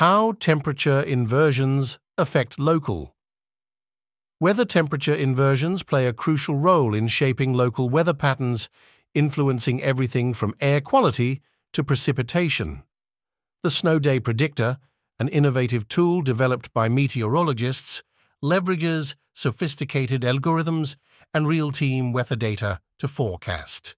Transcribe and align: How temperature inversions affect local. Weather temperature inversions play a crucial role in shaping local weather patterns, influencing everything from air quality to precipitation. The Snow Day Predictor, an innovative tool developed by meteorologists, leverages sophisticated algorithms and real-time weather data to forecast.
How 0.00 0.32
temperature 0.32 1.02
inversions 1.02 1.98
affect 2.16 2.58
local. 2.58 3.14
Weather 4.40 4.64
temperature 4.64 5.12
inversions 5.12 5.82
play 5.82 6.06
a 6.06 6.14
crucial 6.14 6.56
role 6.56 6.94
in 6.94 7.06
shaping 7.06 7.52
local 7.52 7.90
weather 7.90 8.14
patterns, 8.14 8.70
influencing 9.12 9.82
everything 9.82 10.32
from 10.32 10.54
air 10.58 10.80
quality 10.80 11.42
to 11.74 11.84
precipitation. 11.84 12.82
The 13.62 13.70
Snow 13.70 13.98
Day 13.98 14.20
Predictor, 14.20 14.78
an 15.18 15.28
innovative 15.28 15.86
tool 15.86 16.22
developed 16.22 16.72
by 16.72 16.88
meteorologists, 16.88 18.02
leverages 18.42 19.16
sophisticated 19.34 20.22
algorithms 20.22 20.96
and 21.34 21.46
real-time 21.46 22.14
weather 22.14 22.36
data 22.36 22.80
to 23.00 23.06
forecast. 23.06 23.96